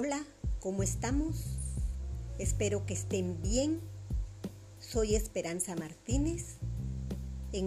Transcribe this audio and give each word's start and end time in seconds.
Hola, 0.00 0.24
¿cómo 0.60 0.84
estamos? 0.84 1.58
Espero 2.38 2.86
que 2.86 2.94
estén 2.94 3.42
bien. 3.42 3.80
Soy 4.78 5.16
Esperanza 5.16 5.74
Martínez. 5.74 6.58
En 7.52 7.66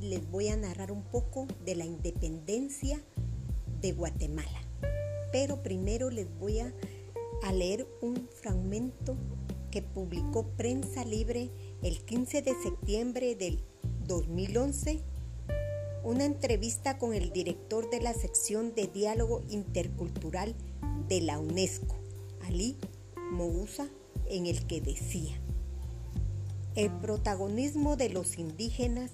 les 0.00 0.30
voy 0.32 0.48
a 0.48 0.56
narrar 0.56 0.90
un 0.90 1.04
poco 1.04 1.46
de 1.64 1.76
la 1.76 1.84
independencia 1.84 3.00
de 3.80 3.92
Guatemala. 3.92 4.60
Pero 5.30 5.62
primero 5.62 6.10
les 6.10 6.26
voy 6.40 6.58
a, 6.58 6.74
a 7.44 7.52
leer 7.52 7.86
un 8.00 8.28
fragmento 8.42 9.14
que 9.70 9.80
publicó 9.80 10.48
Prensa 10.56 11.04
Libre 11.04 11.52
el 11.84 12.04
15 12.04 12.42
de 12.42 12.54
septiembre 12.64 13.36
del 13.36 13.62
2011 14.08 15.04
una 16.02 16.24
entrevista 16.24 16.98
con 16.98 17.14
el 17.14 17.30
director 17.30 17.90
de 17.90 18.00
la 18.00 18.14
sección 18.14 18.74
de 18.74 18.86
diálogo 18.86 19.42
intercultural 19.50 20.56
de 21.10 21.20
la 21.20 21.40
UNESCO, 21.40 21.96
Ali 22.46 22.76
Moussa, 23.32 23.88
en 24.30 24.46
el 24.46 24.64
que 24.66 24.80
decía, 24.80 25.34
el 26.76 26.88
protagonismo 27.00 27.96
de 27.96 28.10
los 28.10 28.38
indígenas 28.38 29.10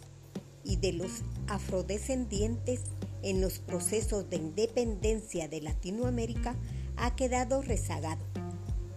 y 0.62 0.76
de 0.76 0.92
los 0.92 1.10
afrodescendientes 1.48 2.82
en 3.22 3.40
los 3.40 3.60
procesos 3.60 4.28
de 4.28 4.36
independencia 4.36 5.48
de 5.48 5.62
Latinoamérica 5.62 6.54
ha 6.96 7.16
quedado 7.16 7.62
rezagado 7.62 8.22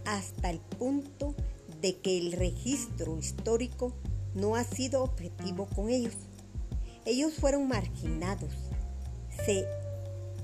hasta 0.05 0.49
el 0.49 0.59
punto 0.59 1.35
de 1.81 1.95
que 1.99 2.18
el 2.18 2.34
registro 2.34 3.18
histórico 3.18 3.93
no 4.35 4.57
ha 4.57 4.66
sido 4.66 5.04
objetivo 5.04 5.68
con 5.73 5.90
ellos. 5.90 6.16
Ellos 7.05 7.34
fueron 7.34 7.70
marginados. 7.70 8.52
Se 9.45 9.66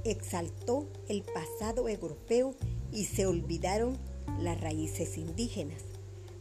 exaltó 0.05 0.87
el 1.09 1.23
pasado 1.23 1.89
europeo 1.89 2.55
y 2.91 3.05
se 3.05 3.25
olvidaron 3.25 3.97
las 4.39 4.59
raíces 4.61 5.17
indígenas. 5.17 5.81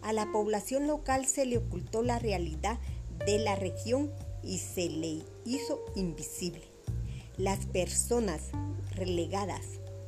A 0.02 0.12
la 0.12 0.30
población 0.30 0.86
local 0.86 1.26
se 1.26 1.46
le 1.46 1.58
ocultó 1.58 2.02
la 2.02 2.18
realidad 2.18 2.78
de 3.26 3.38
la 3.38 3.56
región 3.56 4.12
y 4.42 4.58
se 4.58 4.88
le 4.88 5.22
hizo 5.44 5.80
invisible. 5.94 6.62
Las 7.38 7.66
personas 7.66 8.42
relegadas 8.94 9.62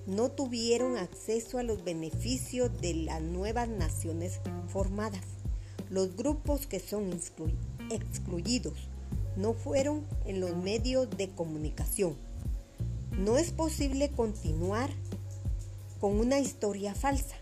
no 0.06 0.30
tuvieron 0.30 0.96
acceso 0.96 1.58
a 1.58 1.62
los 1.62 1.82
beneficios 1.82 2.70
de 2.80 2.94
las 2.94 3.22
nuevas 3.22 3.68
naciones 3.68 4.40
formadas. 4.68 5.24
Los 5.90 6.14
grupos 6.14 6.66
que 6.66 6.78
son 6.78 7.10
excluidos 7.90 8.74
no 9.36 9.52
fueron 9.54 10.06
en 10.24 10.40
los 10.40 10.56
medios 10.56 11.10
de 11.10 11.28
comunicación. 11.28 12.16
No 13.16 13.38
es 13.38 13.50
posible 13.50 14.10
continuar 14.10 14.90
con 16.00 16.20
una 16.20 16.38
historia 16.38 16.94
falsa. 16.94 17.36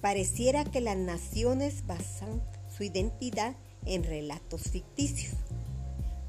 Pareciera 0.00 0.64
que 0.64 0.80
las 0.80 0.96
naciones 0.96 1.86
basan 1.86 2.40
su 2.76 2.84
identidad 2.84 3.56
en 3.84 4.04
relatos 4.04 4.62
ficticios. 4.62 5.34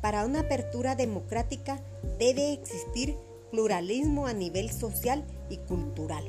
Para 0.02 0.26
una 0.26 0.40
apertura 0.40 0.96
democrática 0.96 1.80
debe 2.18 2.52
existir 2.52 3.16
pluralismo 3.52 4.26
a 4.26 4.34
nivel 4.34 4.72
social 4.72 5.24
y 5.52 5.58
cultural. 5.58 6.24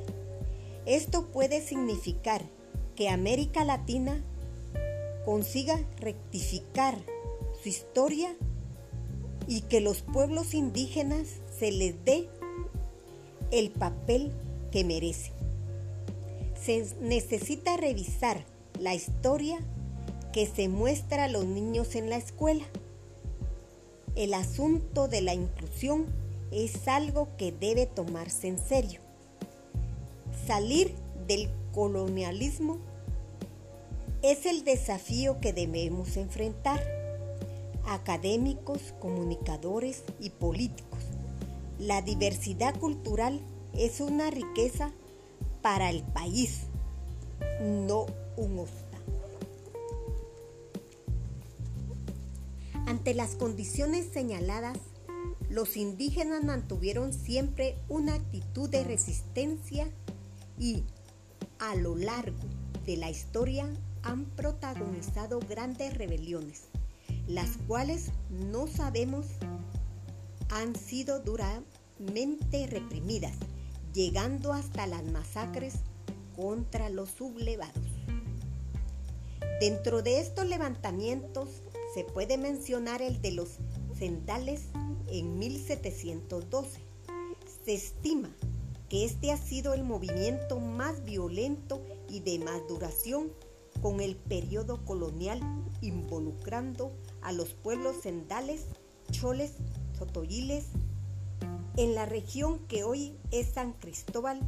Esto 0.84 1.28
puede 1.28 1.62
significar 1.62 2.42
que 2.94 3.08
América 3.08 3.64
Latina 3.64 4.22
consiga 5.24 5.80
rectificar 5.96 6.98
su 7.62 7.70
historia 7.70 8.36
y 9.48 9.62
que 9.62 9.80
los 9.80 10.02
pueblos 10.02 10.52
indígenas 10.52 11.41
se 11.62 11.70
les 11.70 12.04
dé 12.04 12.28
el 13.52 13.70
papel 13.70 14.32
que 14.72 14.82
merecen. 14.82 15.32
Se 16.60 16.84
necesita 17.00 17.76
revisar 17.76 18.44
la 18.80 18.96
historia 18.96 19.60
que 20.32 20.48
se 20.48 20.66
muestra 20.66 21.24
a 21.24 21.28
los 21.28 21.44
niños 21.44 21.94
en 21.94 22.10
la 22.10 22.16
escuela. 22.16 22.64
El 24.16 24.34
asunto 24.34 25.06
de 25.06 25.20
la 25.20 25.34
inclusión 25.34 26.06
es 26.50 26.88
algo 26.88 27.28
que 27.36 27.52
debe 27.52 27.86
tomarse 27.86 28.48
en 28.48 28.58
serio. 28.58 29.00
Salir 30.48 30.92
del 31.28 31.48
colonialismo 31.72 32.78
es 34.22 34.46
el 34.46 34.64
desafío 34.64 35.38
que 35.40 35.52
debemos 35.52 36.16
enfrentar 36.16 36.82
académicos, 37.86 38.94
comunicadores 38.98 40.02
y 40.18 40.30
políticos. 40.30 40.91
La 41.82 42.00
diversidad 42.00 42.78
cultural 42.78 43.40
es 43.74 44.00
una 44.00 44.30
riqueza 44.30 44.92
para 45.62 45.90
el 45.90 46.04
país, 46.04 46.60
no 47.60 48.06
un 48.36 48.60
obstáculo. 48.60 49.18
Ante 52.86 53.14
las 53.14 53.34
condiciones 53.34 54.06
señaladas, 54.12 54.78
los 55.50 55.76
indígenas 55.76 56.44
mantuvieron 56.44 57.12
siempre 57.12 57.76
una 57.88 58.14
actitud 58.14 58.70
de 58.70 58.84
resistencia 58.84 59.88
y 60.60 60.84
a 61.58 61.74
lo 61.74 61.96
largo 61.96 62.38
de 62.86 62.96
la 62.96 63.10
historia 63.10 63.68
han 64.04 64.26
protagonizado 64.26 65.40
grandes 65.40 65.98
rebeliones 65.98 66.68
las 67.26 67.56
cuales 67.68 68.10
no 68.30 68.66
sabemos 68.66 69.26
han 70.52 70.76
sido 70.76 71.20
duramente 71.20 72.66
reprimidas, 72.66 73.32
llegando 73.94 74.52
hasta 74.52 74.86
las 74.86 75.02
masacres 75.04 75.74
contra 76.36 76.90
los 76.90 77.10
sublevados. 77.10 77.74
Dentro 79.60 80.02
de 80.02 80.20
estos 80.20 80.46
levantamientos 80.46 81.48
se 81.94 82.04
puede 82.04 82.36
mencionar 82.36 83.00
el 83.00 83.22
de 83.22 83.32
los 83.32 83.58
Sendales 83.98 84.62
en 85.08 85.38
1712. 85.38 86.80
Se 87.64 87.74
estima 87.74 88.34
que 88.88 89.04
este 89.06 89.32
ha 89.32 89.38
sido 89.38 89.72
el 89.72 89.84
movimiento 89.84 90.60
más 90.60 91.04
violento 91.04 91.82
y 92.10 92.20
de 92.20 92.38
más 92.40 92.60
duración 92.68 93.32
con 93.80 94.00
el 94.00 94.16
periodo 94.16 94.84
colonial 94.84 95.40
involucrando 95.80 96.92
a 97.22 97.32
los 97.32 97.54
pueblos 97.54 97.96
sendales, 98.02 98.66
choles, 99.10 99.52
en 101.76 101.94
la 101.94 102.06
región 102.06 102.58
que 102.66 102.82
hoy 102.84 103.18
es 103.30 103.48
San 103.54 103.74
Cristóbal 103.74 104.40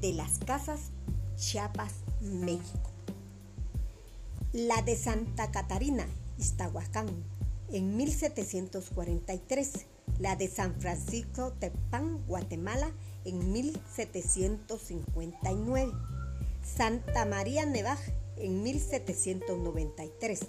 de 0.00 0.12
las 0.12 0.38
Casas, 0.38 0.90
Chiapas, 1.36 1.92
México. 2.20 2.90
La 4.52 4.82
de 4.82 4.94
Santa 4.96 5.50
Catarina, 5.50 6.06
Iztahuacán, 6.38 7.08
en 7.70 7.96
1743. 7.96 9.86
La 10.18 10.36
de 10.36 10.48
San 10.48 10.78
Francisco 10.80 11.52
Tepán, 11.58 12.22
Guatemala, 12.26 12.92
en 13.24 13.52
1759. 13.52 15.92
Santa 16.62 17.24
María 17.24 17.64
Nevaj, 17.66 17.98
en 18.36 18.62
1793, 18.62 20.40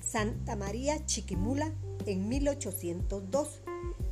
Santa 0.00 0.56
María 0.56 1.06
Chiquimula 1.06 1.72
en 2.06 2.28
1802, 2.28 3.60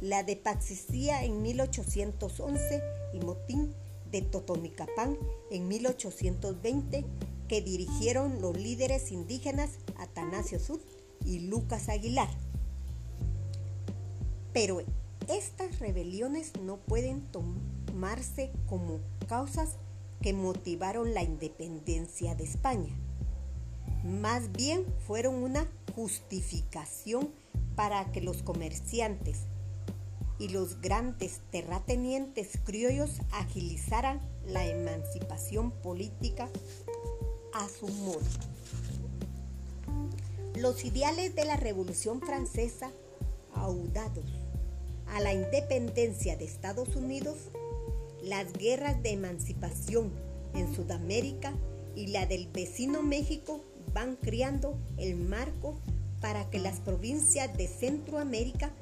la 0.03 0.25
de 0.25 0.35
Paxicía 0.35 1.25
en 1.25 1.43
1811 1.43 2.83
y 3.15 3.21
Motín 3.21 3.73
de 4.11 4.21
Totonicapán 4.21 5.17
en 5.51 5.69
1820 5.69 7.05
que 7.47 7.63
dirigieron 7.63 8.43
los 8.43 8.57
líderes 8.57 9.13
indígenas 9.13 9.71
Atanasio 9.97 10.59
Sud 10.59 10.81
y 11.25 11.39
Lucas 11.39 11.89
Aguilar. 11.89 12.29
Pero 14.53 14.83
estas 15.28 15.78
rebeliones 15.78 16.53
no 16.60 16.78
pueden 16.78 17.22
tomarse 17.31 18.51
como 18.66 18.98
causas 19.28 19.77
que 20.21 20.33
motivaron 20.33 21.15
la 21.15 21.22
independencia 21.22 22.34
de 22.34 22.43
España. 22.43 22.98
Más 24.03 24.51
bien 24.51 24.84
fueron 25.07 25.37
una 25.37 25.69
justificación 25.95 27.31
para 27.77 28.10
que 28.10 28.21
los 28.21 28.43
comerciantes 28.43 29.47
y 30.42 30.48
los 30.48 30.80
grandes 30.80 31.39
terratenientes 31.53 32.59
criollos 32.65 33.21
agilizaran 33.30 34.21
la 34.44 34.66
emancipación 34.66 35.71
política 35.71 36.48
a 37.54 37.68
su 37.68 37.86
modo. 37.86 38.18
Los 40.56 40.84
ideales 40.84 41.36
de 41.36 41.44
la 41.44 41.56
Revolución 41.56 42.21
Francesa, 42.21 42.91
audados 43.54 44.24
a 45.06 45.21
la 45.21 45.33
independencia 45.33 46.36
de 46.36 46.45
Estados 46.45 46.97
Unidos, 46.97 47.36
las 48.24 48.53
guerras 48.53 49.00
de 49.00 49.10
emancipación 49.10 50.10
en 50.54 50.74
Sudamérica 50.74 51.54
y 51.95 52.09
la 52.09 52.27
del 52.27 52.48
vecino 52.48 53.00
México 53.04 53.60
van 53.95 54.16
creando 54.16 54.77
el 54.97 55.15
marco 55.15 55.78
para 56.21 56.50
que 56.50 56.59
las 56.59 56.80
provincias 56.80 57.56
de 57.56 57.68
Centroamérica 57.68 58.72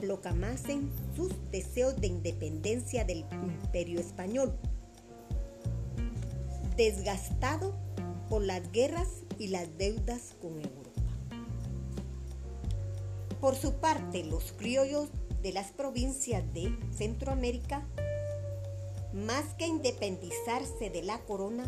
proclamasen 0.00 0.90
sus 1.16 1.32
deseos 1.50 2.00
de 2.00 2.06
independencia 2.06 3.04
del 3.04 3.24
imperio 3.30 4.00
español. 4.00 4.58
desgastado 6.76 7.74
por 8.28 8.40
las 8.40 8.70
guerras 8.70 9.08
y 9.36 9.48
las 9.48 9.66
deudas 9.78 10.36
con 10.40 10.52
Europa. 10.52 11.02
Por 13.40 13.56
su 13.56 13.74
parte, 13.74 14.22
los 14.22 14.52
criollos 14.52 15.08
de 15.42 15.52
las 15.52 15.72
provincias 15.72 16.44
de 16.54 16.72
Centroamérica, 16.96 17.84
más 19.12 19.54
que 19.54 19.66
independizarse 19.66 20.88
de 20.90 21.02
la 21.02 21.18
corona, 21.24 21.64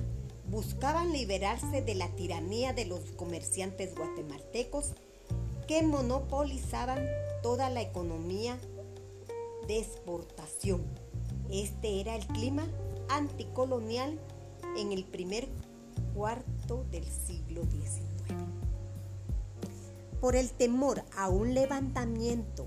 buscaban 0.48 1.12
liberarse 1.12 1.82
de 1.82 1.94
la 1.96 2.08
tiranía 2.14 2.72
de 2.72 2.84
los 2.84 3.00
comerciantes 3.16 3.96
guatemaltecos 3.96 4.92
que 5.66 5.82
monopolizaban 5.82 7.04
toda 7.42 7.70
la 7.70 7.80
economía 7.80 8.58
de 9.66 9.78
exportación. 9.78 10.84
Este 11.50 12.00
era 12.00 12.14
el 12.16 12.26
clima 12.26 12.66
anticolonial 13.08 14.18
en 14.76 14.92
el 14.92 15.04
primer 15.04 15.48
cuarto 16.14 16.84
del 16.90 17.04
siglo 17.04 17.62
XIX. 17.64 18.04
Por 20.20 20.36
el 20.36 20.50
temor 20.50 21.02
a 21.16 21.28
un 21.28 21.54
levantamiento 21.54 22.66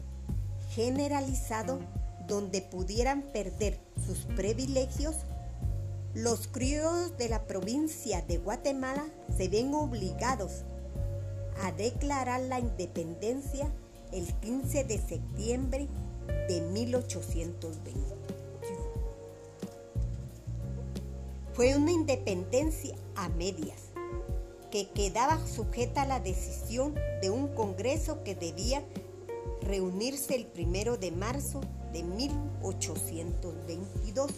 generalizado 0.72 1.80
donde 2.28 2.62
pudieran 2.62 3.22
perder 3.22 3.80
sus 4.06 4.20
privilegios, 4.36 5.16
los 6.14 6.48
criollos 6.48 7.18
de 7.18 7.30
la 7.30 7.46
provincia 7.46 8.22
de 8.22 8.38
Guatemala 8.38 9.06
se 9.36 9.48
ven 9.48 9.74
obligados 9.74 10.64
a 11.64 11.72
declarar 11.72 12.42
la 12.42 12.60
independencia 12.60 13.72
el 14.13 14.31
15 14.42 14.83
de 14.83 15.00
septiembre 15.00 15.88
de 16.48 16.62
1820. 16.62 18.13
Fue 21.54 21.75
una 21.75 21.92
independencia 21.92 22.95
a 23.15 23.30
medias, 23.30 23.80
que 24.71 24.89
quedaba 24.89 25.39
sujeta 25.45 26.04
a 26.04 26.07
la 26.07 26.19
decisión 26.19 26.95
de 27.21 27.30
un 27.30 27.50
Congreso 27.50 28.24
que 28.24 28.33
debía 28.36 28.83
reunirse 29.62 30.36
el 30.36 30.45
primero 30.45 30.98
de 30.98 31.12
marzo 31.12 31.62
de 31.92 32.04
1822. 32.04 34.31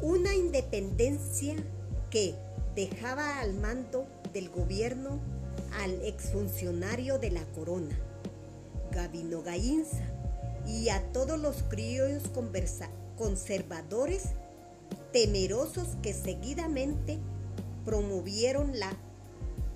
Una 0.00 0.34
independencia 0.34 1.54
que 2.10 2.34
dejaba 2.74 3.38
al 3.38 3.54
mando 3.54 4.06
del 4.32 4.48
gobierno 4.48 5.20
al 5.80 6.02
exfuncionario 6.04 7.18
de 7.18 7.30
la 7.30 7.44
corona, 7.52 7.98
Gabino 8.90 9.42
Gainza, 9.42 10.02
y 10.66 10.88
a 10.90 11.02
todos 11.12 11.38
los 11.40 11.62
criollos 11.64 12.22
conservadores 13.16 14.24
temerosos 15.12 15.96
que 16.02 16.12
seguidamente 16.12 17.18
promovieron 17.84 18.78
la 18.78 18.96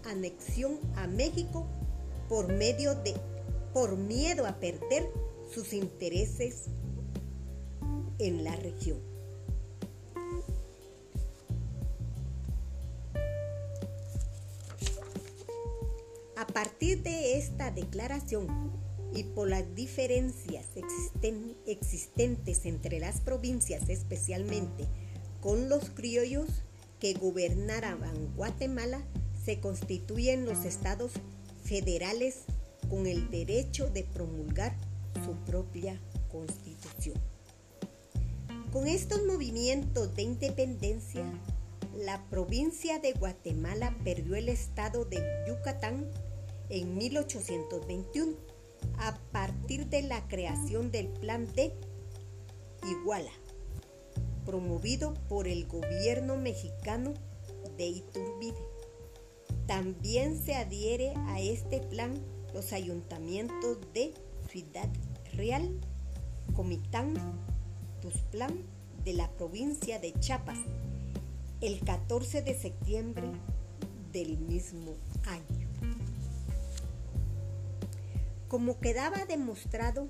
anexión 0.04 0.78
a 0.96 1.06
México 1.06 1.66
por 2.28 2.52
medio 2.52 2.94
de 2.94 3.14
por 3.72 3.96
miedo 3.96 4.46
a 4.46 4.58
perder 4.58 5.10
sus 5.52 5.72
intereses 5.72 6.64
en 8.18 8.44
la 8.44 8.56
región. 8.56 9.15
A 16.36 16.46
partir 16.46 17.02
de 17.02 17.38
esta 17.38 17.70
declaración 17.70 18.46
y 19.14 19.24
por 19.24 19.48
las 19.48 19.74
diferencias 19.74 20.66
existentes 21.66 22.66
entre 22.66 23.00
las 23.00 23.22
provincias, 23.22 23.88
especialmente 23.88 24.84
con 25.40 25.70
los 25.70 25.88
criollos 25.88 26.46
que 27.00 27.14
gobernaban 27.14 28.34
Guatemala, 28.36 29.02
se 29.46 29.60
constituyen 29.60 30.44
los 30.44 30.66
estados 30.66 31.12
federales 31.64 32.40
con 32.90 33.06
el 33.06 33.30
derecho 33.30 33.88
de 33.88 34.04
promulgar 34.04 34.76
su 35.24 35.32
propia 35.50 35.98
constitución. 36.30 37.16
Con 38.72 38.88
estos 38.88 39.24
movimientos 39.24 40.14
de 40.14 40.22
independencia, 40.22 41.24
la 41.96 42.28
provincia 42.28 42.98
de 42.98 43.12
Guatemala 43.12 43.96
perdió 44.04 44.36
el 44.36 44.48
estado 44.48 45.04
de 45.04 45.22
Yucatán 45.48 46.10
en 46.68 46.96
1821 46.96 48.36
a 48.98 49.16
partir 49.32 49.86
de 49.86 50.02
la 50.02 50.26
creación 50.28 50.90
del 50.90 51.08
Plan 51.08 51.46
de 51.54 51.72
Iguala 52.88 53.32
promovido 54.46 55.12
por 55.28 55.48
el 55.48 55.66
gobierno 55.66 56.36
mexicano 56.36 57.12
de 57.76 57.88
Iturbide. 57.88 58.56
También 59.66 60.40
se 60.40 60.54
adhiere 60.54 61.12
a 61.26 61.40
este 61.40 61.80
plan 61.80 62.14
los 62.54 62.72
ayuntamientos 62.72 63.78
de 63.92 64.14
Ciudad 64.48 64.88
Real, 65.34 65.68
Comitán, 66.54 67.14
Tuzplán 68.00 68.64
de 69.04 69.14
la 69.14 69.30
provincia 69.32 69.98
de 69.98 70.12
Chiapas 70.20 70.58
el 71.60 71.80
14 71.80 72.42
de 72.42 72.54
septiembre 72.54 73.28
del 74.12 74.38
mismo 74.38 74.94
año. 75.24 75.68
Como 78.48 78.78
quedaba 78.78 79.24
demostrado, 79.24 80.08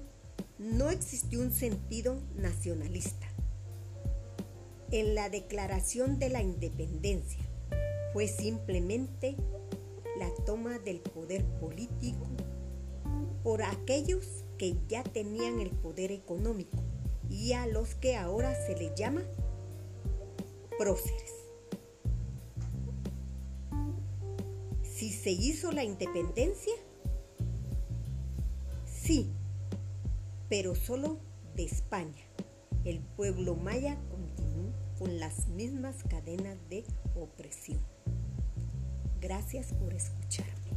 no 0.59 0.91
existió 0.91 1.41
un 1.41 1.53
sentido 1.53 2.19
nacionalista 2.37 3.27
en 4.91 5.15
la 5.15 5.29
declaración 5.29 6.19
de 6.19 6.31
la 6.31 6.43
independencia. 6.43 7.41
Fue 8.13 8.29
simplemente 8.29 9.37
la 10.19 10.31
toma 10.45 10.79
del 10.79 11.01
poder 11.01 11.45
político 11.61 12.27
por 13.43 13.63
aquellos 13.63 14.45
que 14.59 14.77
ya 14.89 15.05
tenían 15.05 15.61
el 15.61 15.71
poder 15.71 16.11
económico 16.11 16.79
y 17.29 17.53
a 17.53 17.67
los 17.67 17.95
que 17.95 18.17
ahora 18.17 18.55
se 18.67 18.77
les 18.77 18.95
llama 18.95 19.23
próceres. 20.79 21.33
Si 24.83 25.11
se 25.11 25.31
hizo 25.31 25.73
la 25.73 25.85
independencia, 25.85 26.73
sí, 28.85 29.31
pero 30.49 30.75
solo 30.75 31.19
de 31.55 31.65
España. 31.65 32.25
El 32.85 33.01
pueblo 33.01 33.57
maya 33.57 33.99
con 34.99 35.19
las 35.19 35.49
mismas 35.49 36.03
cadenas 36.05 36.57
de 36.71 36.85
opresión. 37.15 37.81
Gracias 39.21 39.73
por 39.73 39.93
escucharme. 39.93 40.76